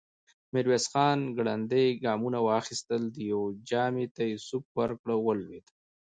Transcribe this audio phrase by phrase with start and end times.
[0.53, 5.65] ميرويس خان ګړندي ګامونه واخيستل، د يوه ژامې ته يې سوک ورکړ، ولوېد.